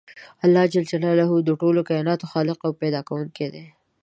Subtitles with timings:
[0.43, 0.73] الله ج
[1.47, 3.65] د ټولو کایناتو خالق او پیدا کوونکی دی.